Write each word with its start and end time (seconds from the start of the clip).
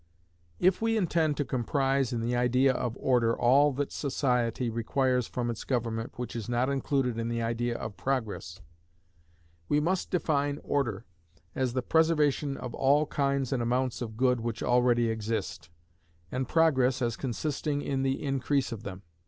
If 0.59 0.81
we 0.81 0.97
intend 0.97 1.37
to 1.37 1.45
comprise 1.45 2.11
in 2.11 2.21
the 2.21 2.35
idea 2.35 2.73
of 2.73 2.97
Order 2.99 3.37
all 3.37 3.71
that 3.73 3.91
society 3.91 4.67
requires 4.67 5.27
from 5.27 5.51
its 5.51 5.63
government 5.63 6.13
which 6.15 6.35
is 6.35 6.49
not 6.49 6.69
included 6.71 7.19
in 7.19 7.27
the 7.29 7.43
idea 7.43 7.77
of 7.77 7.97
Progress, 7.97 8.61
we 9.69 9.79
must 9.79 10.09
define 10.09 10.59
Order 10.63 11.05
as 11.53 11.73
the 11.73 11.83
preservation 11.83 12.57
of 12.57 12.73
all 12.73 13.05
kinds 13.05 13.53
and 13.53 13.61
amounts 13.61 14.01
of 14.01 14.17
good 14.17 14.39
which 14.41 14.63
already 14.63 15.07
exist, 15.11 15.69
and 16.31 16.49
Progress 16.49 16.99
as 17.03 17.15
consisting 17.15 17.83
in 17.83 18.01
the 18.01 18.23
increase 18.23 18.71
of 18.71 18.81
them. 18.81 19.03